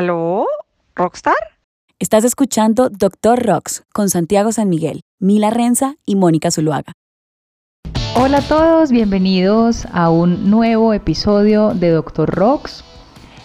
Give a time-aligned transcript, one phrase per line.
[0.00, 0.46] ¿Aló?
[0.96, 1.34] ¿Rockstar?
[1.98, 6.94] Estás escuchando Doctor Rocks con Santiago San Miguel, Mila Renza y Mónica Zuluaga.
[8.14, 12.82] Hola a todos, bienvenidos a un nuevo episodio de Doctor Rocks,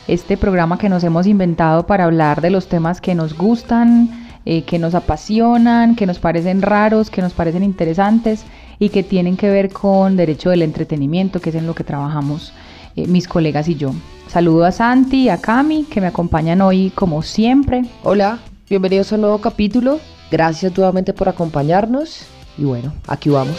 [0.07, 4.63] este programa que nos hemos inventado para hablar de los temas que nos gustan, eh,
[4.63, 8.45] que nos apasionan, que nos parecen raros, que nos parecen interesantes
[8.79, 12.53] y que tienen que ver con derecho del entretenimiento, que es en lo que trabajamos
[12.95, 13.91] eh, mis colegas y yo.
[14.27, 17.83] Saludo a Santi y a Cami, que me acompañan hoy como siempre.
[18.03, 19.99] Hola, bienvenidos a un nuevo capítulo.
[20.31, 22.25] Gracias nuevamente por acompañarnos.
[22.57, 23.57] Y bueno, aquí vamos.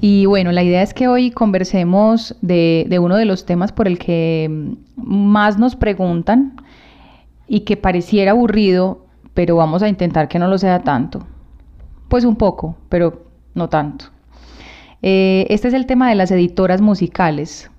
[0.00, 3.86] Y bueno, la idea es que hoy conversemos de, de, uno de los temas por
[3.86, 6.56] el que más nos preguntan
[7.46, 11.26] y que pareciera aburrido, pero vamos a intentar que no lo sea tanto.
[12.08, 14.06] Pues un poco, pero no tanto.
[15.02, 17.70] Eh, este es el tema de las editoras musicales.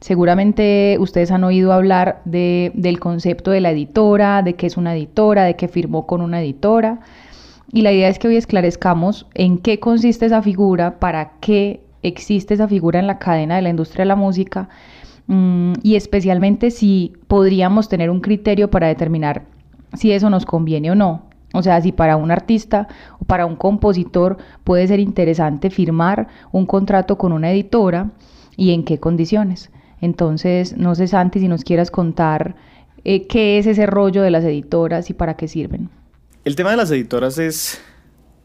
[0.00, 4.94] Seguramente ustedes han oído hablar de, del concepto de la editora, de qué es una
[4.94, 7.00] editora, de qué firmó con una editora.
[7.72, 12.54] Y la idea es que hoy esclarezcamos en qué consiste esa figura, para qué existe
[12.54, 14.68] esa figura en la cadena de la industria de la música
[15.26, 19.42] mmm, y especialmente si podríamos tener un criterio para determinar
[19.94, 21.30] si eso nos conviene o no.
[21.52, 22.86] O sea, si para un artista
[23.18, 28.10] o para un compositor puede ser interesante firmar un contrato con una editora
[28.56, 29.70] y en qué condiciones.
[30.00, 32.54] Entonces, no sé, Santi, si nos quieras contar
[33.04, 35.90] eh, qué es ese rollo de las editoras y para qué sirven.
[36.44, 37.80] El tema de las editoras es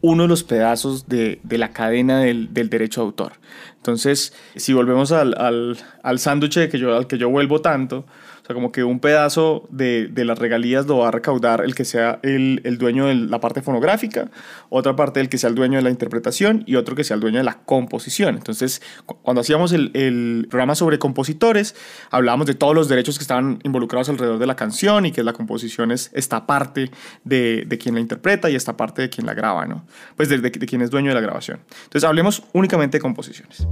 [0.00, 3.32] uno de los pedazos de, de la cadena del, del, derecho de autor.
[3.76, 8.04] Entonces, si volvemos al, al, al sándwich que yo, al que yo vuelvo tanto,
[8.46, 11.74] o sea, como que un pedazo de, de, las regalías lo va a recaudar el
[11.74, 14.30] que sea el, el, dueño de la parte fonográfica,
[14.68, 17.20] otra parte el que sea el dueño de la interpretación y otro que sea el
[17.20, 18.36] dueño de la composición.
[18.36, 18.82] Entonces,
[19.22, 21.74] cuando hacíamos el, el programa sobre compositores,
[22.12, 25.32] hablábamos de todos los derechos que estaban involucrados alrededor de la canción y que la
[25.32, 26.92] composición es esta parte
[27.24, 29.84] de, de quien la interpreta y esta parte de quien la graba, ¿no?
[30.16, 31.58] Pues de, de, de quien es dueño de la grabación.
[31.82, 33.66] Entonces, hablemos únicamente de composiciones.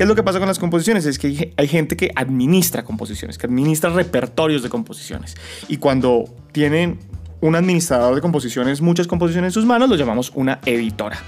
[0.00, 1.04] ¿Qué es lo que pasa con las composiciones?
[1.04, 5.36] Es que hay gente que administra composiciones, que administra repertorios de composiciones.
[5.68, 6.98] Y cuando tienen
[7.42, 11.18] un administrador de composiciones, muchas composiciones en sus manos, lo llamamos una editora.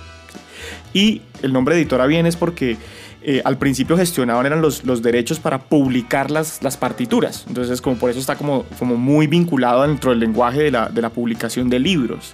[0.94, 2.78] Y el nombre editora viene es porque
[3.22, 7.44] eh, al principio gestionaban eran los, los derechos para publicar las, las, partituras.
[7.48, 11.02] Entonces, como por eso está como, como muy vinculado dentro del lenguaje de la, de
[11.02, 12.32] la publicación de libros.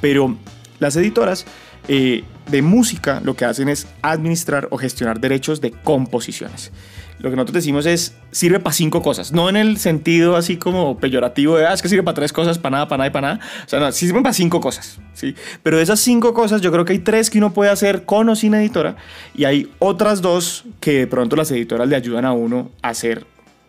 [0.00, 0.34] Pero
[0.78, 1.44] las editoras
[1.88, 6.72] eh, de música lo que hacen es administrar o gestionar derechos de composiciones.
[7.18, 10.98] Lo que nosotros decimos es, sirve para cinco cosas, no en el sentido así como
[10.98, 13.34] peyorativo de, ah, es que sirve para tres cosas, para nada, para nada y para
[13.34, 13.46] nada.
[13.64, 15.34] O sea, no, sirven para cinco cosas, ¿sí?
[15.62, 18.28] Pero de esas cinco cosas yo creo que hay tres que uno puede hacer con
[18.28, 18.96] o sin editora
[19.34, 23.26] y hay otras dos que de pronto las editoras le ayudan a uno a hacer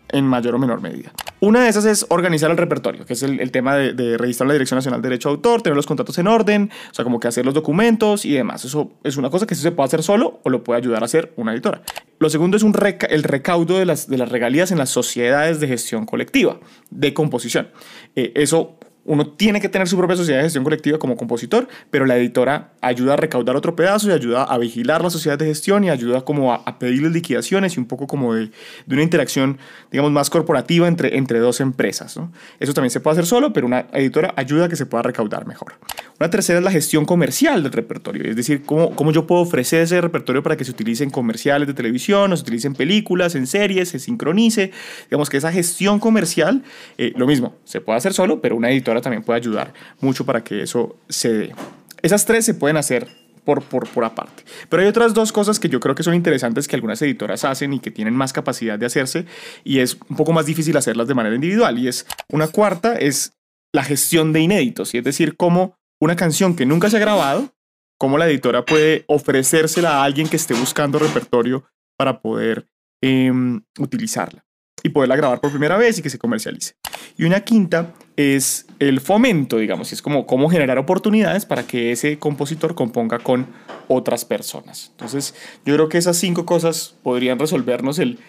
[0.10, 1.12] en mayor o menor medida.
[1.40, 4.54] Una de esas es organizar el repertorio, que es el, tema de, de, registrar la
[4.54, 7.28] Dirección Nacional de Derecho de Autor, tener los contratos en orden, o sea, como que
[7.28, 8.66] hacer los documentos y demás.
[8.66, 11.06] Eso es una cosa que sí se puede hacer solo o lo puede ayudar a
[11.06, 11.82] hacer una editora.
[12.20, 12.64] Lo segundo es
[13.10, 17.70] el recaudo de las, de las regalías en las sociedades de gestión colectiva de composición.
[18.16, 22.06] Eh, eso uno tiene que tener su propia sociedad de gestión colectiva como compositor, pero
[22.06, 25.84] la editora ayuda a recaudar otro pedazo y ayuda a vigilar la sociedad de gestión
[25.84, 28.50] y ayuda como a, a liquidaciones y un poco como de,
[28.86, 29.60] de, una interacción,
[29.92, 32.18] digamos, más corporativa entre, entre dos empresas.
[32.18, 32.32] ¿no?
[32.60, 35.46] Eso también se puede hacer solo, pero una editora ayuda a que se pueda recaudar
[35.46, 35.76] mejor.
[36.20, 39.82] Una tercera es la gestión comercial del repertorio, es decir, cómo, cómo yo puedo ofrecer
[39.82, 43.36] ese repertorio para que se utilice en comerciales de televisión, o se utilice en películas,
[43.36, 44.72] en series, se sincronice.
[45.10, 46.64] Digamos que esa gestión comercial,
[46.98, 50.44] eh, lo mismo, se puede hacer solo, pero una editora también puede ayudar mucho para
[50.44, 51.56] que eso se dé.
[52.02, 53.08] Esas tres se pueden hacer
[53.44, 54.44] por, por, por, aparte.
[54.70, 57.74] Pero hay otras dos cosas que yo creo que son interesantes que algunas editoras hacen
[57.74, 59.26] y que tienen más capacidad de hacerse
[59.64, 61.78] y es un poco más difícil hacerlas de manera individual.
[61.80, 63.34] Y es una cuarta, es
[63.72, 67.54] la gestión de inéditos, y es decir, cómo una canción que nunca se ha grabado,
[67.98, 71.66] cómo la editora puede ofrecérsela a alguien que esté buscando repertorio
[71.98, 72.68] para poder
[73.02, 73.32] eh,
[73.78, 74.45] utilizarla
[74.86, 76.76] y poderla grabar por primera vez y que se comercialice.
[77.18, 82.20] Y una quinta es el fomento, digamos, es como cómo generar oportunidades para que ese
[82.20, 83.48] compositor componga con
[83.88, 84.90] otras personas.
[84.92, 85.34] Entonces,
[85.66, 88.20] yo creo que esas cinco cosas podrían resolvernos el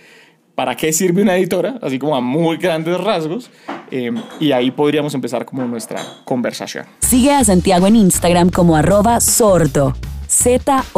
[0.55, 3.51] para qué sirve una editora, así como a muy grandes rasgos,
[3.91, 4.11] eh,
[4.41, 6.87] y ahí podríamos empezar como nuestra conversación.
[7.01, 9.95] Sigue a Santiago en Instagram como arroba sordo,
[10.27, 10.97] Z-O-O-R-D-O.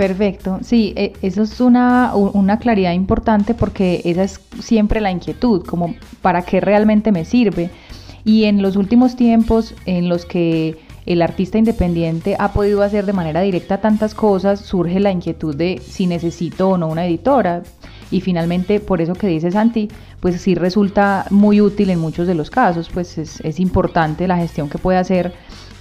[0.00, 5.62] Perfecto, sí, e, eso es una, una claridad importante porque esa es siempre la inquietud,
[5.66, 7.68] como para qué realmente me sirve.
[8.24, 13.12] Y en los últimos tiempos en los que el artista independiente ha podido hacer de
[13.12, 17.62] manera directa tantas cosas, surge la inquietud de si necesito o no una editora.
[18.10, 22.34] Y finalmente, por eso que dice Santi, pues sí resulta muy útil en muchos de
[22.34, 25.34] los casos, pues es, es importante la gestión que puede hacer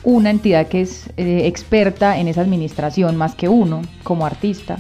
[0.04, 4.80] una entidad que es eh, experta en esa administración más que uno como artista.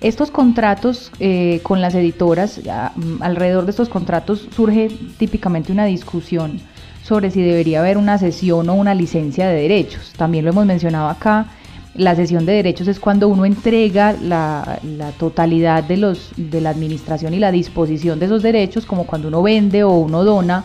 [0.00, 4.88] Estos contratos eh, con las editoras, mm, alrededor de estos contratos surge
[5.18, 6.60] típicamente una discusión
[7.02, 10.12] sobre si debería haber una cesión o una licencia de derechos.
[10.16, 11.46] También lo hemos mencionado acá.
[11.94, 16.70] La cesión de derechos es cuando uno entrega la, la, totalidad de, los, de la
[16.70, 20.64] administración y la disposición de esos derechos, como cuando uno vende o uno dona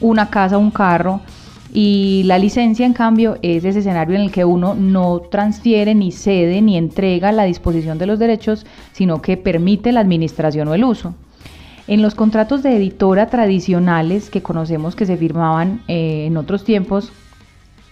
[0.00, 1.20] una casa un carro
[1.78, 6.10] y la licencia, en cambio, es ese escenario en el que uno no transfiere, ni
[6.10, 10.84] cede, ni entrega la disposición de los derechos, sino que permite la administración o el
[10.84, 11.14] uso.
[11.86, 17.12] En los contratos de editora tradicionales que conocemos que se firmaban eh, en otros tiempos,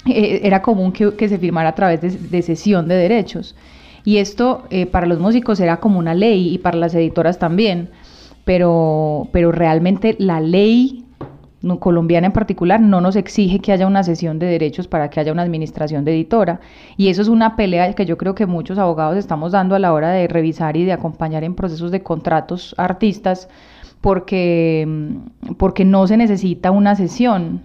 [0.07, 3.55] eh, era común que, se firmara a través de, de cesión de derechos.
[4.03, 7.91] Y esto eh, para los músicos era como una ley y para las editoras también.
[8.47, 11.04] Pero, pero realmente la ley
[11.81, 15.33] colombiana en particular, no nos exige que haya una sesión de derechos para que haya
[15.33, 16.61] una administración de editora.
[16.97, 19.93] Y eso es una pelea que yo creo que muchos abogados estamos dando a la
[19.93, 23.49] hora de revisar y de acompañar en procesos de contratos artistas,
[24.01, 27.63] porque, mm, porque no se necesita una sesión.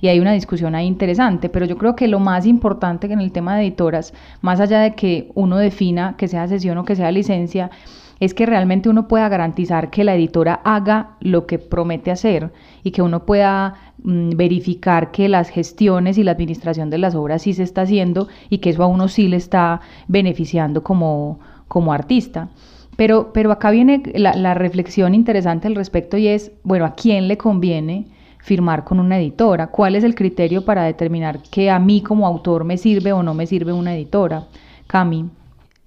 [0.00, 3.32] Y hay una discusión ahí interesante, pero yo creo que lo más importante en el
[3.32, 7.10] tema de editoras, más allá de que uno defina que sea sesión o que sea
[7.10, 7.70] licencia,
[8.20, 12.90] es que realmente uno pueda garantizar que la editora haga lo que promete hacer y
[12.90, 17.54] que uno pueda mm, verificar que las gestiones y la administración de las obras sí
[17.54, 21.38] se está haciendo y que eso a uno sí le está beneficiando como,
[21.68, 22.48] como artista.
[22.96, 27.28] Pero, pero acá viene la, la reflexión interesante al respecto y es, bueno, ¿a quién
[27.28, 28.06] le conviene?
[28.40, 29.66] firmar con una editora?
[29.66, 33.34] ¿Cuál es el criterio para determinar que a mí como autor me sirve o no
[33.34, 34.46] me sirve una editora?
[34.86, 35.28] Cami.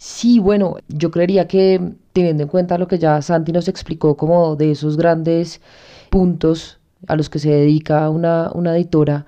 [0.03, 1.79] Sí, bueno, yo creería que
[2.11, 5.61] teniendo en cuenta lo que ya Santi nos explicó como de esos grandes
[6.09, 9.27] puntos a los que se dedica una, una editora,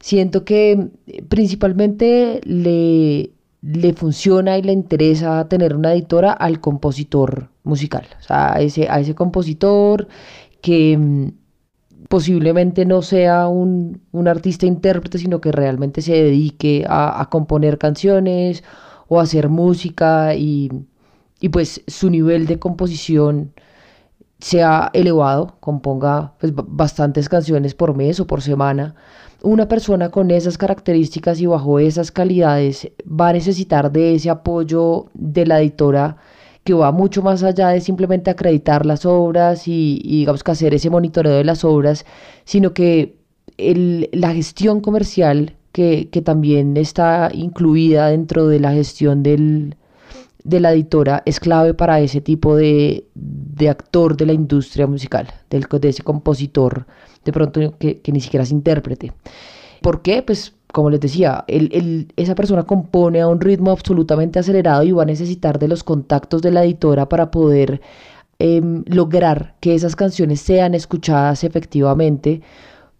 [0.00, 0.88] siento que
[1.28, 3.30] principalmente le,
[3.60, 8.88] le funciona y le interesa tener una editora al compositor musical, o sea, a ese,
[8.88, 10.08] a ese compositor
[10.62, 11.28] que mm,
[12.08, 18.64] posiblemente no sea un, artista intérprete, sino que realmente se dedique a, a componer canciones
[19.08, 20.70] o hacer música y
[21.40, 23.52] y pues su nivel de composición
[24.38, 28.94] sea elevado, componga pues, bastantes canciones por mes o por semana,
[29.42, 35.06] una persona con esas características y bajo esas calidades va a necesitar de ese apoyo
[35.14, 36.16] de la editora
[36.64, 40.90] que va mucho más allá de simplemente acreditar las obras y, digamos que hacer ese
[40.90, 42.04] monitoreo de las obras,
[42.44, 43.18] sino que
[43.56, 49.76] la gestión comercial que, que también está incluida dentro de la gestión del,
[50.42, 53.04] de la editora es clave para ese tipo de,
[53.68, 56.86] actor de la industria musical, del, de ese compositor,
[57.26, 59.12] de pronto que, ni siquiera es intérprete.
[59.82, 60.22] ¿Por qué?
[60.22, 65.06] Pues como les decía, esa persona compone a un ritmo absolutamente acelerado y va a
[65.06, 67.82] necesitar de los contactos de la editora para poder
[68.38, 72.40] em, lograr que esas canciones sean escuchadas efectivamente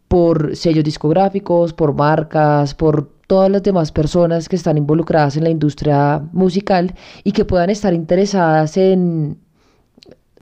[0.08, 5.50] por sellos discográficos, por marcas, por todas las demás personas que están involucradas en la
[5.50, 9.38] industria musical y que puedan estar interesadas en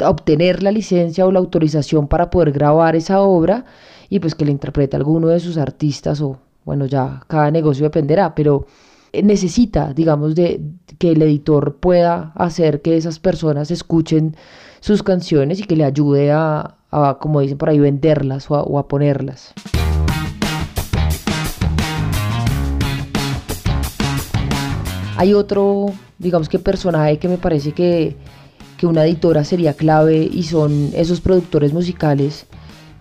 [0.00, 3.64] obtener la licencia o la autorización para poder grabar esa obra
[4.10, 8.34] y pues que le interprete alguno de sus artistas o bueno ya cada negocio dependerá
[8.34, 8.66] pero
[9.22, 10.60] necesita digamos de
[10.98, 14.36] que el editor pueda hacer que esas personas escuchen
[14.80, 16.76] sus canciones y que le ayude a,
[17.18, 19.54] como dicen por ahí venderlas o a ponerlas.
[25.16, 25.86] Hay otro,
[26.18, 28.16] digamos que personaje que me parece que,
[28.82, 32.44] una editora sería clave y son esos productores musicales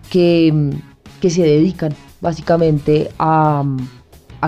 [0.08, 0.72] que,
[1.20, 3.62] se dedican básicamente a,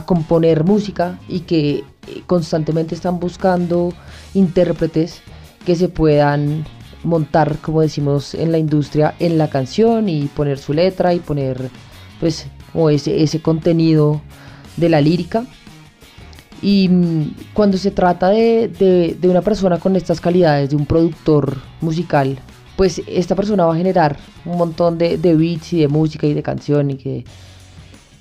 [0.06, 1.84] componer música y que
[2.26, 3.92] constantemente están buscando
[4.32, 5.20] intérpretes
[5.66, 6.64] que se puedan
[7.06, 11.70] montar, como decimos en la industria, en la canción y poner su letra y poner
[12.20, 12.46] pues
[12.90, 14.20] ese, ese contenido
[14.76, 15.44] de la lírica.
[16.62, 22.38] Y mm, cuando se trata de, una persona con estas calidades, de un productor musical,
[22.76, 26.42] pues esta persona va a generar un montón de, beats y de música y de
[26.42, 27.24] canción y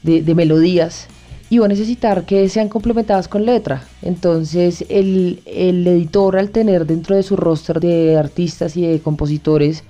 [0.04, 1.08] de, melodías
[1.49, 3.83] y va a necesitar que sean complementadas con letra.
[4.01, 9.83] Entonces el, el editor al tener dentro de su roster de artistas y de compositores,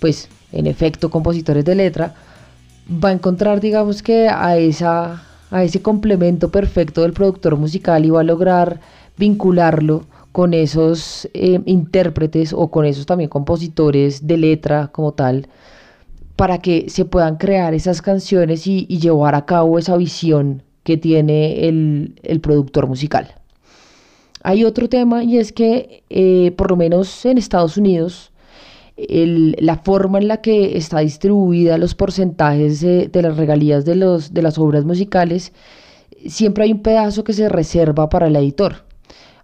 [0.00, 2.14] pues en efecto compositores de letra,
[2.88, 8.10] va a encontrar digamos que a, esa, a ese complemento perfecto del productor musical y
[8.10, 8.80] va a lograr
[9.16, 15.46] vincularlo con esos eh, intérpretes o con esos también compositores de letra como tal,
[16.36, 21.68] para que se puedan crear esas canciones y, llevar a cabo esa visión que tiene
[21.68, 23.34] el, productor musical.
[24.42, 28.32] Hay otro tema y es que eh, por lo menos en Estados Unidos
[28.96, 34.42] la forma en la que está distribuida los porcentajes de, las regalías de, los, de
[34.42, 35.52] las obras musicales,
[36.26, 38.84] siempre hay un pedazo que se reserva para el editor.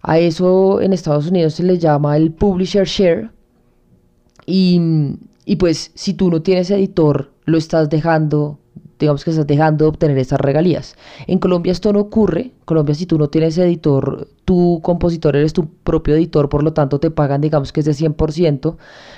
[0.01, 3.31] A eso en Estados Unidos se le llama el publisher share.
[4.45, 4.79] Y,
[5.45, 8.59] y pues si tú no tienes editor, lo estás dejando
[8.99, 10.95] digamos que estás dejando de obtener esas regalías.
[11.27, 12.51] En Colombia esto no ocurre.
[12.65, 16.99] Colombia si tú no tienes editor, tu compositor eres tu propio editor, por lo tanto
[16.99, 18.77] te pagan digamos que es de 100%,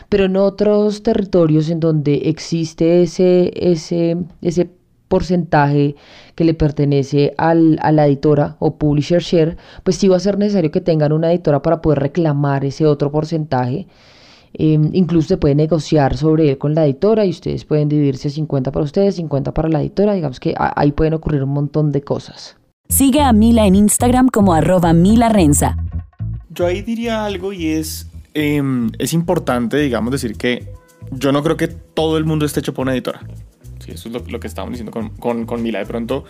[0.09, 4.69] pero en otros territorios en donde existe ese, ese, ese
[5.11, 5.95] porcentaje
[6.35, 10.37] que le pertenece al, a la editora o publisher share, pues sí va a ser
[10.37, 13.87] necesario que tengan una editora para poder reclamar ese otro porcentaje.
[14.53, 18.71] Em, incluso se puede negociar sobre él con la editora y ustedes pueden dividirse 50
[18.71, 20.13] para ustedes, 50 para la editora.
[20.13, 22.57] Digamos que ahí pueden ocurrir un montón de cosas.
[22.89, 25.77] Sigue a Mila en Instagram como arroba Mila Renza.
[26.49, 30.67] Yo ahí diría algo y es, em, es importante, digamos, decir que
[31.11, 33.21] yo no creo que todo el mundo esté hecho por una editora.
[33.83, 35.79] Sí, eso es lo, que estábamos diciendo con, Mila.
[35.79, 36.23] De pronto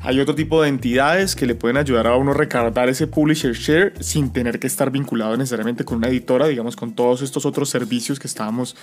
[0.00, 3.54] hay otro tipo de entidades que le pueden ayudar a uno a recargar ese publisher
[3.54, 7.70] share sin tener que estar vinculado necesariamente con una editora, digamos, con todos estos otros
[7.70, 8.74] servicios que estábamos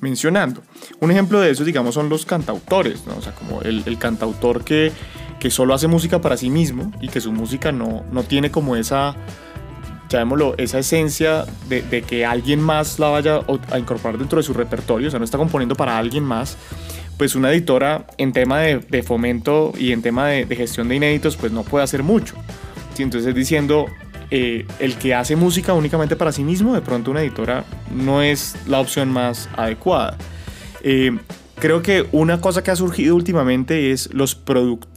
[0.00, 0.62] mencionando.
[1.00, 3.16] Un ejemplo de eso, digamos, son los cantautores, ¿no?
[3.16, 4.92] O sea, como el, el cantautor que,
[5.40, 8.76] que solo hace música para sí mismo y que su música no, no tiene como
[8.76, 9.16] esa
[10.12, 14.52] llamémoslo, esa esencia de, de, que alguien más la vaya a incorporar dentro de su
[14.52, 16.58] repertorio, o sea, no está componiendo para alguien más,
[17.22, 21.52] pues una editora en tema de, fomento y en tema de, gestión de inéditos, pues
[21.52, 22.34] no puede hacer mucho.
[22.98, 23.86] Entonces diciendo,
[24.32, 27.64] eh, el que hace música únicamente para sí mismo, de pronto una editora
[27.94, 30.18] no es la opción más adecuada.
[30.82, 31.16] Eh,
[31.60, 34.90] creo que una cosa que ha surgido últimamente es los productos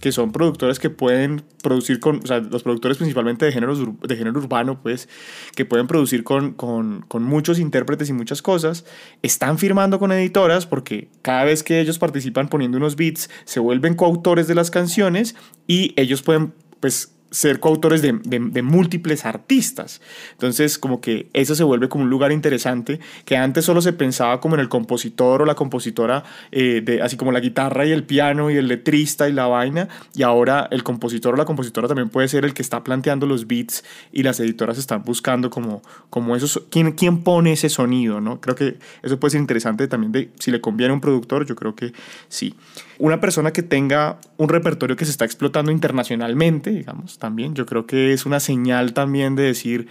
[0.00, 4.16] que son productores que pueden producir con, o sea, los productores principalmente de género, de
[4.16, 5.08] género urbano, pues,
[5.54, 8.84] que pueden producir con, con, con muchos intérpretes y muchas cosas,
[9.22, 13.94] están firmando con editoras porque cada vez que ellos participan poniendo unos beats, se vuelven
[13.94, 15.34] coautores de las canciones
[15.66, 20.00] y ellos pueden, pues, ser coautores de, múltiples artistas.
[20.32, 24.40] Entonces, como que eso se vuelve como un lugar interesante, que antes solo se pensaba
[24.40, 28.04] como en el compositor o la compositora, eh, de, así como la guitarra y el
[28.04, 32.08] piano y el letrista y la vaina, y ahora el compositor o la compositora también
[32.08, 36.36] puede ser el que está planteando los beats y las editoras están buscando como, como
[36.36, 38.40] esos, ¿quién, quién pone ese sonido, ¿no?
[38.40, 41.54] Creo que eso puede ser interesante también de si le conviene a un productor, yo
[41.56, 41.92] creo que
[42.28, 42.54] sí.
[42.98, 47.54] Una persona que tenga un repertorio que se está explotando internacionalmente, digamos, también.
[47.54, 49.86] Yo creo que es una señal también de decir,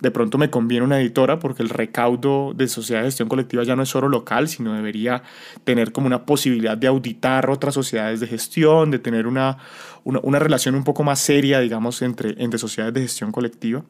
[0.00, 3.76] de pronto me conviene una editora porque el recaudo de sociedad de gestión colectiva ya
[3.76, 5.22] no es solo local, sino debería
[5.64, 9.58] tener como una posibilidad de auditar otras sociedades de gestión, de tener una,
[10.04, 13.84] una, relación un poco más seria, digamos, entre, entre sociedades de gestión colectiva.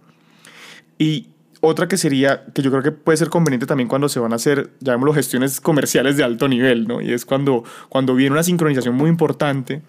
[0.98, 1.28] Y
[1.66, 4.36] otra que sería, que yo creo que puede ser conveniente también cuando se van a
[4.36, 7.00] hacer, llamémoslo, gestiones comerciales de alto nivel, ¿no?
[7.00, 9.82] Y es cuando, cuando viene una sincronización muy importante,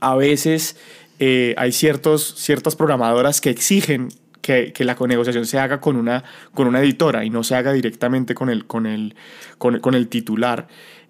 [0.00, 0.76] a veces
[1.18, 4.08] eh, hay ciertos, ciertas programadoras que exigen
[4.40, 7.72] que, que, la negociación se haga con una, con una editora y no se haga
[7.72, 9.14] directamente con el, con el,
[9.58, 10.68] con, con el titular.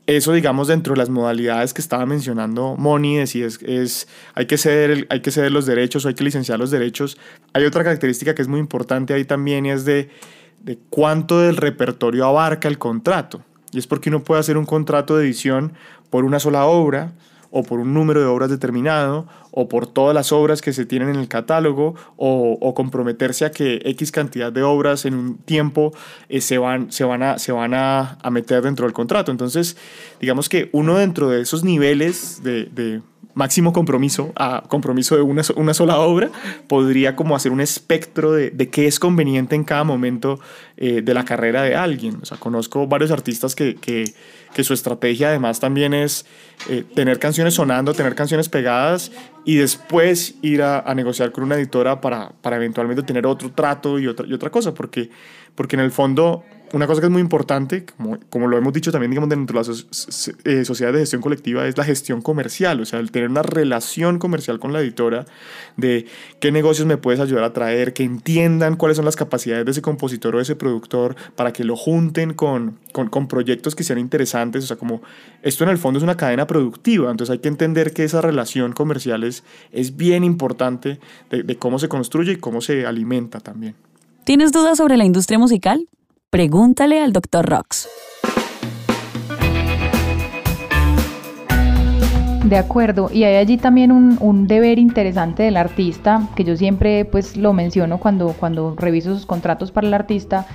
[0.09, 4.57] Eso, digamos, dentro de las modalidades que estaba mencionando Moni, de es, es, hay, que
[4.57, 7.19] ceder, hay que ceder los derechos o hay que licenciar los derechos.
[7.53, 10.09] Hay otra característica que es muy importante ahí también y es de,
[10.61, 13.45] de cuánto del repertorio abarca el contrato.
[13.71, 15.75] Y es porque uno puede hacer un contrato de edición
[16.09, 17.13] por una sola obra,
[17.51, 21.09] o por un número de obras determinado, o por todas las obras que se tienen
[21.09, 25.93] en el catálogo, o, comprometerse a que X cantidad de obras en un tiempo
[26.29, 29.33] eh, se van, se van, a, se van a, meter dentro del contrato.
[29.33, 29.77] Entonces,
[30.21, 33.01] digamos que uno dentro de esos niveles de,
[33.39, 36.29] máximo compromiso a compromiso de una, una, sola obra,
[36.67, 40.41] podría como hacer un espectro de, de qué es conveniente en cada momento
[40.77, 42.19] eh, de la carrera de alguien.
[42.21, 44.13] O sea, conozco varios artistas que, que,
[44.53, 46.27] que su estrategia además también es
[46.69, 49.13] eh, tener canciones sonando, tener canciones pegadas
[49.45, 54.01] y después ir a, a negociar con una editora para, para, eventualmente tener otro trato
[54.01, 55.11] y otra, y otra cosa, porque,
[55.55, 58.93] porque en el fondo una cosa que es muy importante, como, como lo hemos dicho
[58.93, 62.85] también, digamos, dentro de las eh, sociedades de gestión colectiva, es la gestión comercial, o
[62.85, 65.27] sea, el tener una relación comercial con la editora,
[65.77, 66.07] de
[66.41, 69.83] qué negocios me puedes ayudar a traer, que entiendan cuáles son las capacidades de ese
[69.83, 73.99] compositor o de ese productor, para que lo junten con, con, con proyectos que sean
[73.99, 75.03] interesantes, o sea, como
[75.43, 78.73] esto en el fondo es una cadena productiva, entonces hay que entender que esa relación
[78.73, 80.99] comercial es, es bien importante
[81.31, 83.75] de, de cómo se construye y cómo se alimenta también.
[84.25, 85.89] ¿Tienes dudas sobre la industria musical?
[86.31, 87.49] Pregúntale al Dr.
[87.49, 87.89] Rox.
[92.45, 97.39] De acuerdo, y hay allí también un, deber interesante del artista, que yo siempre pues
[97.39, 100.47] lo menciono cuando, cuando reviso sus contratos para el artista,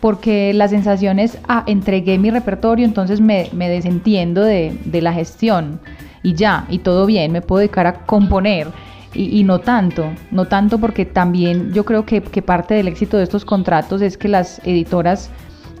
[0.00, 5.12] porque la sensación es, ah, entregué mi repertorio, entonces me, me desentiendo de, de la
[5.12, 5.78] gestión
[6.22, 8.68] y ya, y todo bien, me puedo dedicar a componer
[9.14, 13.24] y, no tanto, no tanto porque también yo creo que, que, parte del éxito de
[13.24, 15.30] estos contratos es que las editoras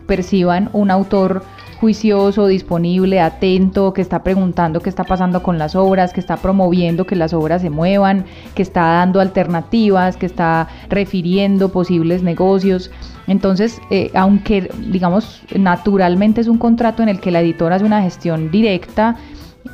[0.06, 1.42] perciban un autor
[1.82, 7.06] juicioso, disponible, atento, que está preguntando qué está pasando con las obras, que está promoviendo
[7.06, 8.24] que las obras se muevan,
[8.54, 12.92] que está dando alternativas, que está refiriendo posibles negocios.
[13.26, 18.00] Entonces, eh, aunque digamos naturalmente es un contrato en el que la editora hace una
[18.00, 19.16] gestión directa,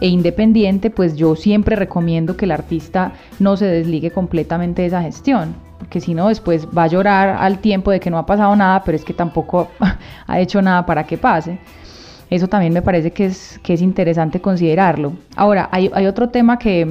[0.00, 5.02] e independiente, pues yo siempre recomiendo que el artista no se desligue completamente de esa
[5.02, 8.54] gestión, porque si no después va a llorar al tiempo de que no ha pasado
[8.54, 9.68] nada, pero es que tampoco
[10.26, 11.58] ha hecho nada para que pase.
[12.30, 15.14] Eso también me parece que es, que es interesante considerarlo.
[15.34, 16.86] Ahora, hay, hay otro tema que,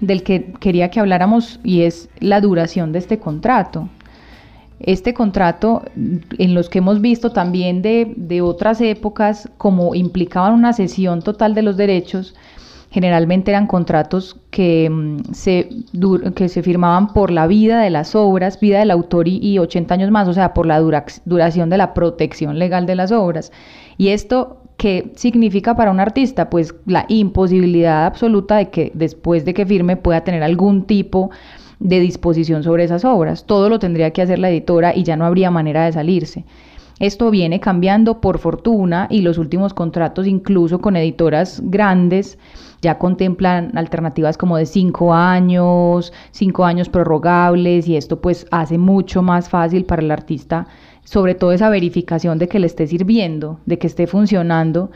[0.00, 3.88] del que quería que habláramos y es la duración de este contrato
[4.80, 11.22] este contrato, en los que hemos visto también de, otras épocas, como implicaban una cesión
[11.22, 12.34] total de los derechos,
[12.90, 15.68] generalmente eran contratos que, mm, se,
[16.34, 20.10] que se firmaban por la vida de las obras, vida del autor y, 80 años
[20.10, 23.52] más, o sea, por la duración de la protección legal de las obras.
[23.98, 26.48] Y esto, ¿qué significa para un artista?
[26.50, 31.36] Pues la imposibilidad absoluta de que después de que firme pueda tener algún tipo de
[31.80, 33.46] disposición sobre esas obras.
[33.46, 36.44] Todo lo tendría que hacer la editora y ya no habría manera de salirse.
[37.00, 42.38] Esto viene cambiando por fortuna y los últimos contratos, incluso con editoras grandes,
[42.82, 49.22] ya contemplan alternativas como de cinco años, cinco años prorrogables y esto pues hace mucho
[49.22, 50.66] más fácil para el artista,
[51.04, 54.90] sobre todo esa verificación de que le esté sirviendo, de que esté funcionando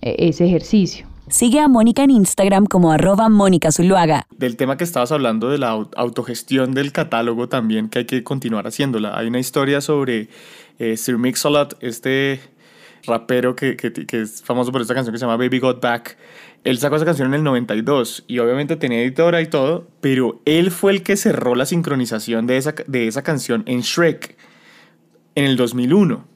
[0.00, 1.11] eh, ese ejercicio.
[1.32, 4.26] Sigue a Mónica en Instagram como arroba Mónica Zuluaga.
[4.36, 8.66] Del tema que estabas hablando de la autogestión del catálogo también, que hay que continuar
[8.66, 9.16] haciéndola.
[9.16, 10.28] Hay una historia sobre
[10.78, 12.38] eh, Sir Mix-a-Lot, este
[13.06, 13.78] rapero que,
[14.12, 16.18] es famoso por esta canción que se llama Baby Got Back.
[16.64, 20.70] Él sacó esa canción en el 92 y obviamente tenía editora y todo, pero él
[20.70, 24.36] fue el que cerró la sincronización de esa, de esa canción en Shrek
[25.34, 26.31] en el 2001.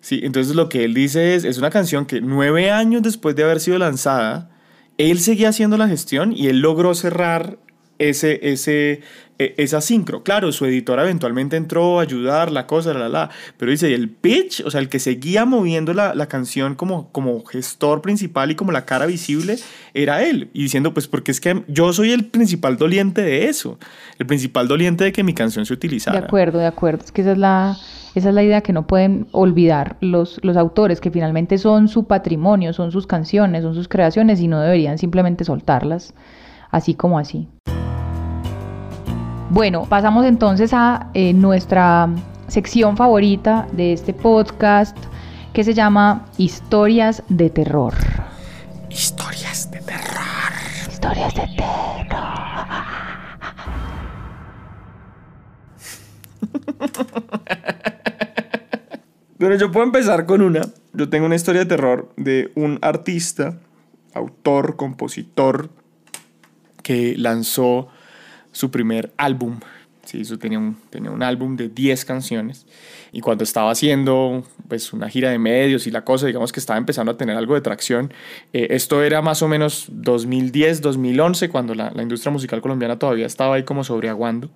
[0.00, 3.44] Sí, entonces lo que él dice es, es una canción que nueve años después de
[3.44, 4.50] haber sido lanzada,
[4.98, 7.58] él seguía haciendo la gestión y él logró cerrar
[7.98, 9.00] ese, ese,
[9.38, 10.22] e, esa sincro.
[10.22, 14.62] Claro, su editora eventualmente entró a ayudar, la cosa, la, la, pero dice, el pitch,
[14.64, 18.72] o sea, el que seguía moviendo la, la, canción como, como gestor principal y como
[18.72, 19.58] la cara visible,
[19.94, 20.50] era él.
[20.52, 23.78] Y diciendo, pues porque es que yo soy el principal doliente de eso,
[24.18, 26.20] el principal doliente de que mi canción se utilizara.
[26.20, 27.76] De acuerdo, de acuerdo, es que esa es la
[28.16, 32.06] esa es la idea que no pueden olvidar los, los autores, que finalmente son su
[32.06, 36.14] patrimonio, son sus canciones, son sus creaciones y no deberían simplemente soltarlas
[36.70, 37.46] así como así.
[39.50, 42.08] Bueno, pasamos entonces a eh, nuestra
[42.48, 44.96] sección favorita de este podcast
[45.52, 47.92] que se llama Historias de Terror.
[48.88, 50.52] Historias de terror.
[50.90, 52.06] Historias de terror.
[59.38, 60.62] Bueno, yo puedo empezar con una.
[60.94, 63.58] Yo tengo una historia de terror de un artista,
[64.14, 65.68] autor, compositor,
[66.82, 67.88] que lanzó
[68.52, 69.60] su primer álbum.
[70.06, 72.66] Sí, eso tenía un, tenía un álbum de 10 canciones.
[73.12, 76.78] Y cuando estaba haciendo pues, una gira de medios y la cosa, digamos que estaba
[76.78, 78.14] empezando a tener algo de tracción.
[78.54, 83.26] Eh, esto era más o menos 2010, 2011, cuando la, la industria musical colombiana todavía
[83.26, 84.48] estaba ahí como sobreaguando.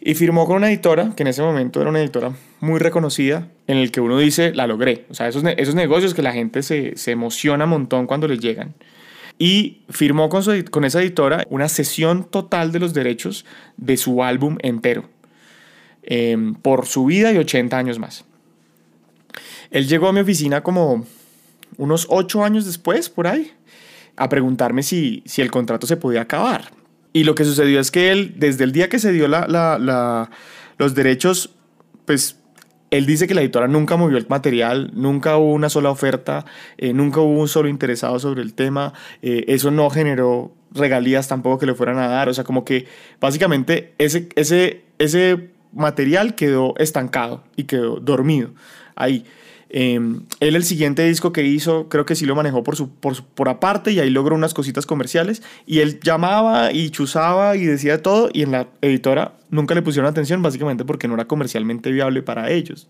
[0.00, 3.76] Y firmó con una editora, que en ese momento era una editora muy reconocida, en
[3.76, 5.06] el que uno dice, la logré.
[5.10, 8.40] O sea, esos, esos negocios que la gente se, se emociona un montón cuando les
[8.40, 8.74] llegan.
[9.38, 14.22] Y firmó con, su, con esa editora una sesión total de los derechos de su
[14.22, 15.08] álbum entero,
[16.02, 18.24] em, por su vida y 80 años más.
[19.70, 21.06] Él llegó a mi oficina como
[21.78, 23.52] unos 8 años después, por ahí,
[24.16, 26.70] a preguntarme si, si el contrato se podía acabar.
[27.12, 29.78] Y lo que sucedió es que él, desde el día que se dio la, la,
[29.78, 30.30] la,
[30.78, 31.50] los derechos,
[32.04, 32.40] pues
[32.90, 36.44] él dice que la editora nunca movió el material, nunca hubo una sola oferta,
[36.76, 38.92] eh, nunca hubo un solo interesado sobre el tema,
[39.22, 42.86] eh, eso no generó regalías tampoco que le fueran a dar, o sea, como que
[43.20, 48.50] básicamente ese, ese, ese material quedó estancado y quedó dormido
[48.96, 49.24] ahí.
[49.72, 53.48] Em, él el siguiente disco que hizo, creo que sí lo manejó por, su, por,
[53.48, 55.42] aparte y ahí logró unas cositas comerciales.
[55.64, 60.10] Y él llamaba y chuzaba y decía todo y en la editora nunca le pusieron
[60.10, 62.88] atención básicamente porque no era comercialmente viable para ellos.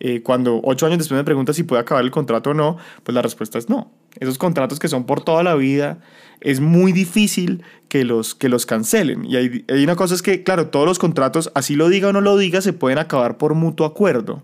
[0.00, 3.14] Eh, cuando ocho años después me pregunta si puede acabar el contrato o no, pues
[3.14, 3.92] la respuesta es no.
[4.18, 6.00] Esos contratos que son por toda la vida,
[6.40, 9.24] es muy difícil que los, que los cancelen.
[9.24, 12.12] Y hay, hay una cosa es que, claro, todos los contratos, así lo diga o
[12.12, 14.42] no lo diga, se pueden acabar por mutuo acuerdo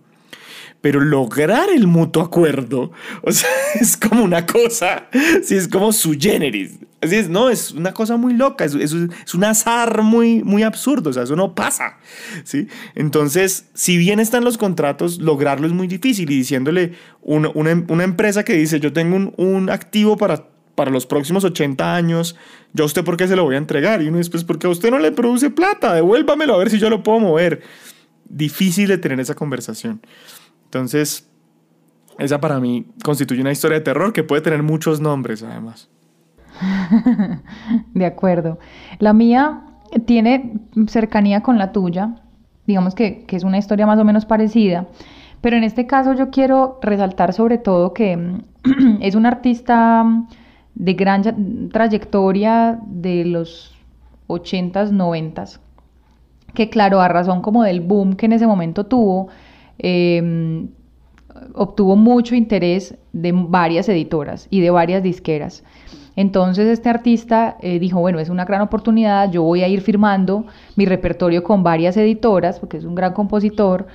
[0.85, 2.92] pero lograr el mutuo acuerdo,
[3.23, 3.49] o sea,
[3.81, 5.07] es como una cosa,
[5.42, 6.79] sí, es como su generis.
[7.01, 11.12] Así es, no, es una cosa muy loca, es, un azar muy, muy absurdo, o
[11.14, 11.97] sea, eso no pasa,
[12.44, 12.68] ¿sí?
[12.94, 16.92] Entonces, si bien están los contratos, lograrlo es muy difícil y diciéndole
[17.23, 21.94] una, una, empresa que dice, yo tengo un, un activo para para los próximos 80
[21.94, 22.37] años,
[22.75, 24.03] ¿yo a usted por qué se lo voy a entregar?
[24.03, 26.90] Y uno después, porque a usted no le produce plata, devuélvamelo a ver si yo
[26.90, 27.62] lo puedo mover.
[28.29, 30.01] Difícil de tener esa conversación.
[30.75, 31.31] Entonces,
[32.19, 35.89] esa para mí constituye una historia de terror que puede tener muchos nombres además.
[37.95, 38.59] de acuerdo.
[38.99, 39.63] La mía
[40.05, 42.17] tiene cercanía con la tuya,
[42.67, 44.89] digamos que, es una historia más o menos parecida,
[45.41, 48.41] pero en este caso yo quiero resaltar sobre todo que
[49.01, 50.05] es un artista
[50.75, 53.77] de gran trayectoria de los
[54.27, 55.61] 80s, 90s,
[56.53, 59.29] que claro, a razón como del boom que en ese momento tuvo,
[59.79, 60.69] Em,
[61.55, 65.65] obtuvo mucho interés de varias editoras y de varias disqueras.
[66.17, 70.47] Entonces este artista eh, dijo, bueno, es una gran oportunidad, yo voy a ir firmando
[70.77, 73.89] mi repertorio con varias editoras, porque es un gran compositor,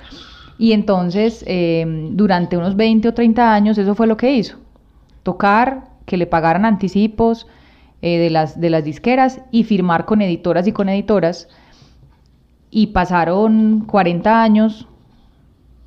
[0.58, 4.58] y entonces em, durante unos 20 o 30 años eso fue lo que hizo,
[5.22, 7.46] tocar, que le pagaran anticipos
[8.02, 11.48] eh, de, las, de las disqueras y firmar con editoras y con editoras,
[12.70, 14.86] y pasaron 40 años,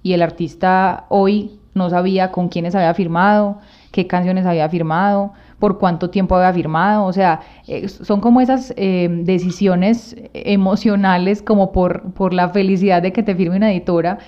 [0.04, 3.60] y el artista hoy no sabía con quiénes había firmado,
[3.92, 8.74] qué canciones había firmado, por cuánto tiempo había firmado, o sea, eh, son como esas
[8.76, 14.20] eh, decisiones emocionales como por, por la felicidad de que te firme una editora,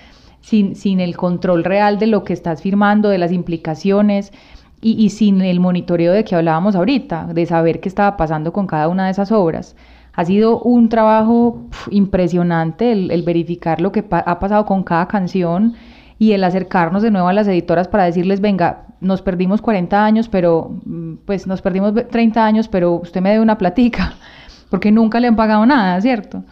[0.41, 4.31] sin, sin el control real de lo que estás firmando, de las implicaciones.
[4.81, 8.67] Y, y sin el monitoreo de que hablábamos ahorita, de saber qué estaba pasando con
[8.67, 9.75] cada una de esas obras.
[10.15, 15.73] Ha sido un trabajo impresionante el, verificar lo que ha pasado con cada canción
[16.17, 20.29] y el acercarnos de nuevo a las editoras para decirles, venga, nos perdimos 40 años,
[20.29, 24.13] pero mm, pues nos perdimos 30 años, pero usted me debe una platica,
[24.69, 26.43] porque nunca le han pagado nada, ¿cierto?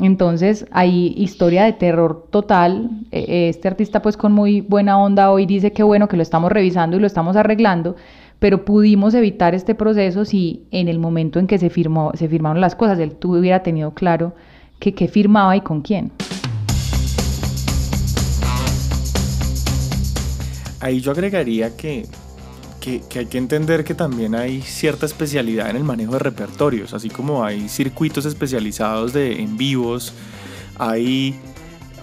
[0.00, 2.90] Entonces hay historia de terror total.
[3.10, 6.22] E, e, este artista pues con muy buena onda hoy dice que bueno que lo
[6.22, 7.96] estamos revisando y lo estamos arreglando,
[8.42, 12.60] pero pudimos evitar este proceso si en el momento en que se, firmó, se firmaron
[12.60, 14.34] las cosas, él hubiera tenido claro
[14.80, 16.10] que qué firmaba y con quién.
[20.80, 22.04] Ahí yo agregaría que,
[22.80, 27.10] que, hay que entender que también hay cierta especialidad en el manejo de repertorios, así
[27.10, 30.12] como hay circuitos especializados de en vivos,
[30.80, 31.36] hay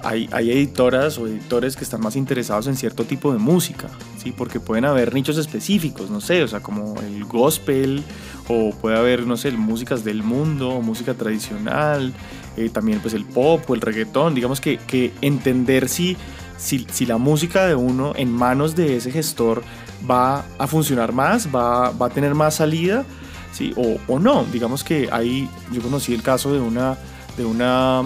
[0.03, 4.33] hay, editoras o editores que están más interesados en cierto tipo de música, ¿sí?
[4.35, 8.03] Porque pueden haber nichos específicos, no sé, o sea, como el gospel,
[8.47, 12.13] o puede haber, no sé, músicas del mundo, música tradicional,
[12.57, 16.17] eh, también pues el pop o el reggaetón, digamos que, que entender si,
[16.57, 19.63] si, si, la música de uno en manos de ese gestor
[20.09, 23.05] va a funcionar más, va, va a tener más salida,
[23.53, 23.73] ¿sí?
[23.75, 26.97] O, o no, digamos que ahí yo conocí el caso de una...
[27.37, 28.03] De una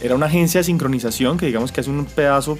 [0.00, 2.56] era una agencia de sincronización que digamos que hace un pedazo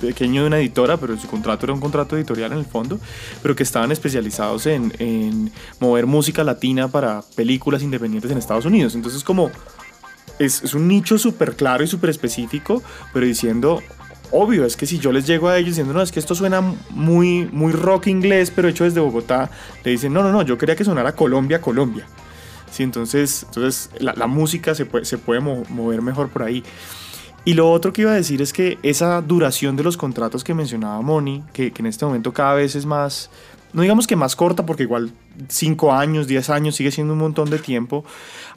[0.00, 2.98] pequeño de una editora, pero su contrato era un contrato editorial en el fondo,
[3.42, 8.94] pero que estaban especializados en, en mover música latina para películas independientes en Estados Unidos.
[8.94, 9.50] Entonces como
[10.38, 12.82] es, es un nicho súper claro y súper específico,
[13.12, 13.80] pero diciendo,
[14.32, 16.60] obvio, es que si yo les llego a ellos diciendo, no, es que esto suena
[16.90, 19.50] muy, muy rock inglés, pero hecho desde Bogotá,
[19.84, 22.06] le dicen, no, no, no, yo quería que sonara Colombia, Colombia.
[22.70, 26.62] Sí, entonces, entonces la, música se puede, se puede mover mejor por ahí.
[27.44, 30.54] Y lo otro que iba a decir es que esa duración de los contratos que
[30.54, 33.30] mencionaba Moni, que, que en este momento cada vez es más,
[33.72, 35.10] no digamos que más corta, porque igual
[35.48, 38.04] 5 años, 10 años sigue siendo un montón de tiempo,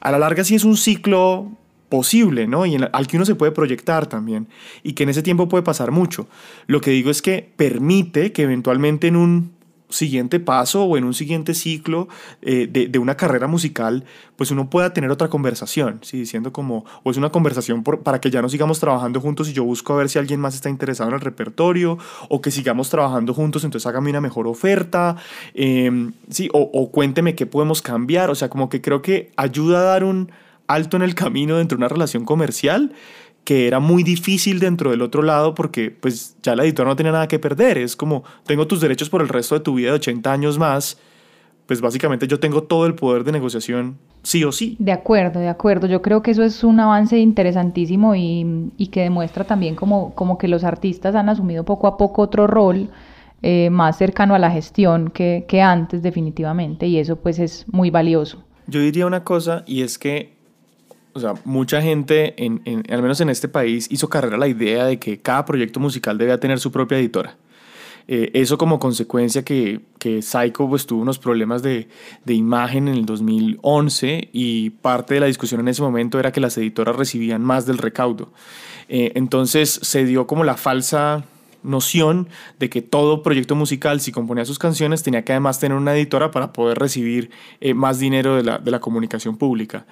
[0.00, 1.50] a la larga sí es un ciclo
[1.88, 2.66] posible, ¿no?
[2.66, 4.48] Y al que uno se puede proyectar también,
[4.82, 6.26] y que en ese tiempo puede pasar mucho.
[6.66, 9.52] Lo que digo es que permite que eventualmente en un
[9.94, 12.08] siguiente paso o en un siguiente ciclo
[12.42, 14.04] eh, de, una carrera musical,
[14.36, 16.18] pues uno pueda tener otra conversación, ¿sí?
[16.18, 19.64] diciendo como, o es una conversación para que ya no sigamos trabajando juntos y yo
[19.64, 23.34] busco a ver si alguien más está interesado en el repertorio, o que sigamos trabajando
[23.34, 25.16] juntos, entonces hágame una mejor oferta,
[25.54, 29.82] em, sí, o cuénteme qué podemos cambiar, o sea, como que creo que ayuda a
[29.82, 30.30] dar un
[30.66, 32.92] alto en el camino dentro de una relación comercial
[33.44, 37.12] que era muy difícil dentro del otro lado porque pues ya la editora no tenía
[37.12, 37.78] nada que perder.
[37.78, 40.98] Es como, tengo tus derechos por el resto de tu vida de 80 años más,
[41.66, 44.76] pues básicamente yo tengo todo el poder de negociación sí o sí.
[44.78, 45.86] De acuerdo, de acuerdo.
[45.86, 50.38] Yo creo que eso es un avance interesantísimo y, y que demuestra también como, como
[50.38, 52.88] que los artistas han asumido poco a poco otro rol.
[53.46, 57.90] Eh, más cercano a la gestión que, que antes definitivamente y eso pues es muy
[57.90, 58.42] valioso.
[58.66, 60.38] Yo diría una cosa y es que
[61.14, 64.98] o sea, mucha gente, en, al menos en este país, hizo carrera la idea de
[64.98, 67.36] que cada proyecto musical debía tener su propia editora.
[68.06, 71.88] Eh, eso como consecuencia que, que Psycho pues, tuvo unos problemas de,
[72.24, 76.40] de, imagen en el 2011 y parte de la discusión en ese momento era que
[76.40, 78.30] las editoras recibían más del recaudo.
[78.90, 81.24] Eh, entonces se dio como la falsa
[81.62, 82.28] noción
[82.60, 86.30] de que todo proyecto musical, si componía sus canciones, tenía que además tener una editora
[86.30, 89.86] para poder recibir eh, más dinero de la, de la, comunicación pública.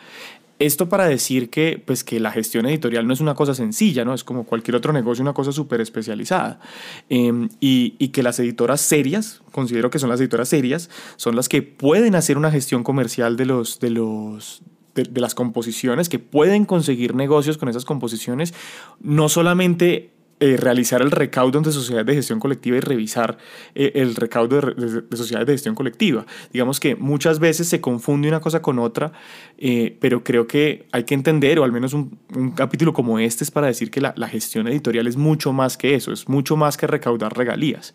[0.62, 4.14] Esto para decir que, pues, que la gestión editorial no es una cosa sencilla, ¿no?
[4.14, 6.60] Es como cualquier otro negocio, una cosa súper especializada.
[7.08, 11.48] Em, y, y, que las editoras serias, considero que son las editoras serias, son las
[11.48, 14.62] que pueden hacer una gestión comercial de los, de los,
[14.94, 18.54] de, las composiciones, que pueden conseguir negocios con esas composiciones,
[19.00, 20.11] no solamente
[20.42, 23.38] eh, realizar el recaudo de sociedades de gestión colectiva y revisar
[23.76, 26.26] eh, el recaudo de, sociedades de gestión colectiva.
[26.52, 29.12] Digamos que muchas veces se confunde una cosa con otra,
[29.56, 32.18] eh, pero creo que hay que entender, o al menos un,
[32.56, 36.10] capítulo como este es para decir que la, gestión editorial es mucho más que eso,
[36.10, 37.94] es mucho más que recaudar regalías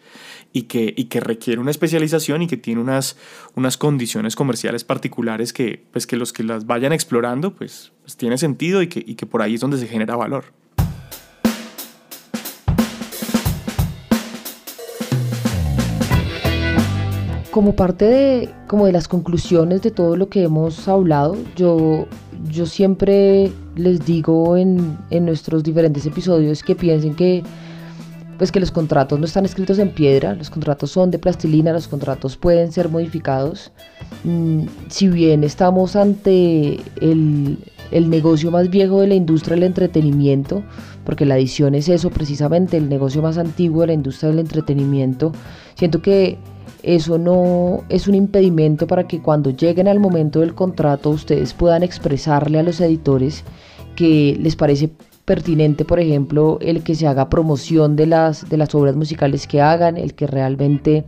[0.54, 3.18] y que, y que requiere una especialización y que tiene unas,
[3.56, 8.38] unas condiciones comerciales particulares que, pues, que los que las vayan explorando, pues, pues tiene
[8.38, 10.46] sentido y que, y que por ahí es donde se genera valor.
[17.58, 22.06] Como parte de, como de las conclusiones de todo lo que hemos hablado, yo,
[22.52, 27.42] yo siempre les digo en, en nuestros diferentes episodios que piensen que
[28.38, 31.88] pues que los contratos no están escritos en piedra, los contratos son de plastilina, los
[31.88, 33.72] contratos pueden ser modificados.
[34.24, 37.58] Mm, si bien estamos ante el,
[37.90, 40.62] el, negocio más viejo de la industria del entretenimiento,
[41.06, 45.32] porque la edición es eso precisamente, el negocio más antiguo de la industria del entretenimiento,
[45.74, 46.38] siento que
[46.88, 51.84] eso no es un impedimento para que cuando lleguen al momento del contrato ustedes puedan
[51.84, 53.44] expresarle a los editores
[53.98, 54.90] que les parece
[55.26, 59.60] pertinente, por ejemplo, el que se haga promoción de las, de las obras musicales que
[59.60, 61.04] hagan, el que realmente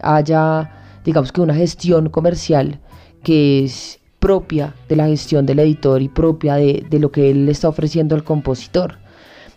[0.00, 0.70] haya,
[1.04, 2.78] digamos que una gestión comercial
[3.24, 7.46] que es propia de la gestión del editor y propia de, de lo que él
[7.46, 8.98] le está ofreciendo al compositor.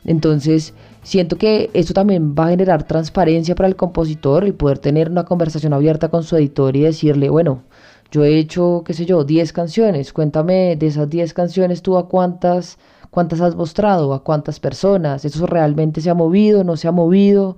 [0.06, 0.74] Entonces,
[1.08, 5.24] Siento que esto también va a generar transparencia para el compositor, el poder tener una
[5.24, 7.64] conversación abierta con su editor y decirle, bueno,
[8.12, 12.10] yo he hecho, qué sé yo, 10 canciones, cuéntame de esas 10 canciones tú a
[12.10, 12.78] cuántas,
[13.10, 17.58] cuántas has mostrado, a cuántas personas, eso realmente se ha movido, no se ha movido,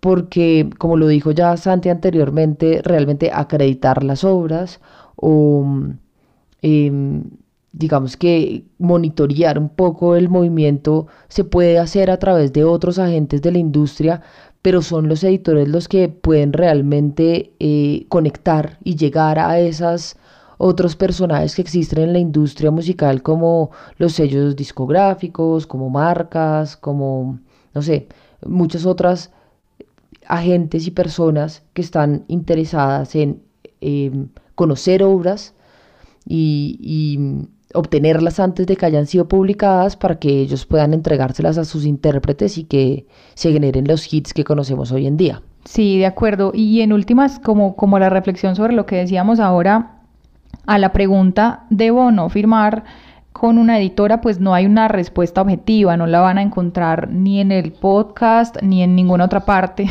[0.00, 4.80] porque como lo dijo ya Santi anteriormente, realmente acreditar las obras
[5.16, 5.66] o...
[6.62, 7.22] Eh,
[7.72, 13.42] digamos que monitorear un poco el movimiento se puede hacer a través de otros agentes
[13.42, 14.22] de la industria,
[14.62, 20.16] pero son los editores los que pueden realmente eh, conectar y llegar a esos
[20.58, 27.38] otros personajes que existen en la industria musical como los sellos discográficos, como marcas, como,
[27.72, 28.08] no sé,
[28.44, 29.30] muchas otras
[30.26, 33.42] agentes y personas que están interesadas en
[33.80, 35.54] em, conocer obras
[36.26, 41.84] y obtenerlas antes de que hayan sido publicadas para que ellos puedan entregárselas a sus
[41.86, 45.42] intérpretes y que se generen los hits que conocemos hoy en día.
[45.64, 46.52] Sí, de acuerdo.
[46.54, 50.00] Y en últimas, como, como la reflexión sobre lo que decíamos ahora,
[50.66, 52.84] a la pregunta, ¿debo o no firmar
[53.32, 54.20] con una editora?
[54.20, 58.56] Pues no hay una respuesta objetiva, no la van a encontrar ni en el podcast
[58.62, 59.88] ni en ninguna otra parte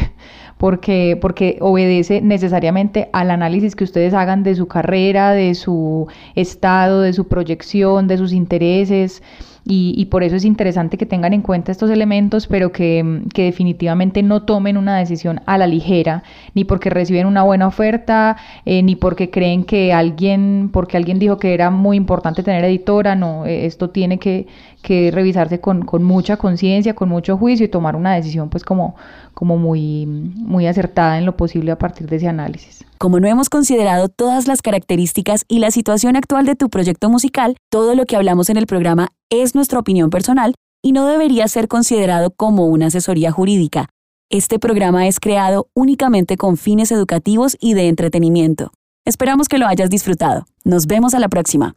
[0.59, 6.99] porque, porque obedece necesariamente al análisis que ustedes hagan de su carrera, de su estado,
[6.99, 9.23] de su proyección, de sus intereses.
[9.65, 14.23] y, por eso es interesante que tengan en cuenta estos elementos, pero que, que, definitivamente
[14.23, 16.23] no tomen una decisión a la ligera,
[16.55, 21.37] ni porque reciben una buena oferta, eh, ni porque creen que alguien, porque alguien dijo
[21.37, 24.47] que era muy importante tener editora, no, eh, esto tiene que,
[24.81, 28.95] que revisarse con, con mucha conciencia, con mucho juicio y tomar una decisión pues como,
[29.33, 32.85] como muy, muy acertada en lo posible a partir de ese análisis.
[32.97, 37.55] Como no hemos considerado todas las características y la situación actual de tu proyecto musical,
[37.69, 41.67] todo lo que hablamos en el programa es nuestra opinión personal y no debería ser
[41.67, 43.89] considerado como una asesoría jurídica.
[44.29, 48.71] Este programa es creado únicamente con fines educativos y de entretenimiento.
[49.05, 50.45] Esperamos que lo hayas disfrutado.
[50.63, 51.75] Nos vemos a la próxima.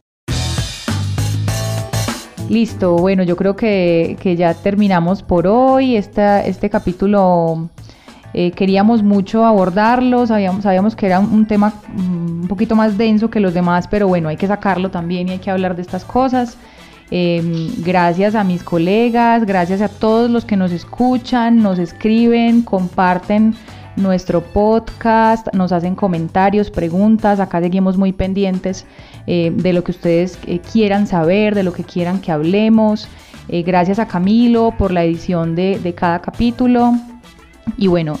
[2.49, 5.95] Listo, bueno, yo creo que, ya terminamos por hoy.
[5.95, 7.69] este capítulo
[8.33, 13.29] eh, queríamos mucho abordarlo, sabíamos, sabíamos que era un tema mm, un poquito más denso
[13.29, 16.03] que los demás, pero bueno, hay que sacarlo también y hay que hablar de estas
[16.03, 16.57] cosas.
[17.11, 23.53] Em, gracias a mis colegas, gracias a todos los que nos escuchan, nos escriben, comparten
[23.95, 28.85] nuestro podcast, nos hacen comentarios, preguntas, acá seguimos muy pendientes
[29.27, 33.07] eh, de lo que ustedes eh, quieran saber, de lo que quieran que hablemos.
[33.49, 36.93] Eh, gracias a Camilo por la edición de, de cada capítulo.
[37.77, 38.19] Y bueno,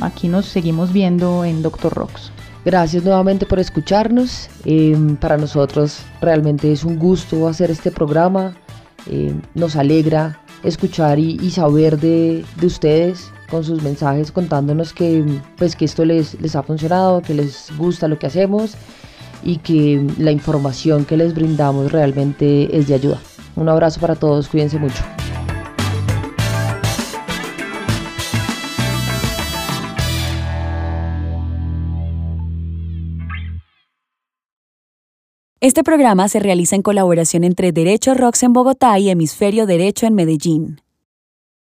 [0.00, 2.32] aquí nos seguimos viendo en Doctor Rocks.
[2.64, 4.48] Gracias nuevamente por escucharnos.
[4.64, 8.56] Em, para nosotros realmente es un gusto hacer este programa.
[9.10, 15.24] Em, nos alegra escuchar y, saber de, de, ustedes con sus mensajes contándonos que,
[15.56, 18.74] pues, que esto les, les ha funcionado, que les gusta lo que hacemos
[19.42, 23.20] y que la información que les brindamos realmente es de ayuda.
[23.56, 25.02] Un abrazo para todos, cuídense mucho.
[35.60, 40.14] Este programa se realiza en colaboración entre Derecho Rocks en Bogotá y Hemisferio Derecho en
[40.14, 40.80] Medellín.